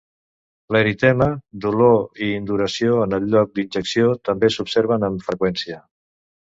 [0.75, 1.27] L'eritema,
[1.65, 5.83] dolor i induració en el lloc d'injecció també s'observen amb freqüència.